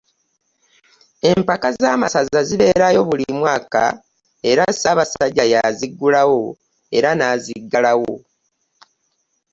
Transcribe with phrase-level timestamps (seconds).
[1.31, 3.83] Empaka z'amasaza zibeerayo buli mwaka
[4.49, 6.43] era ssaabasajja y'aziggulawo
[6.97, 8.15] era n'aziggalawo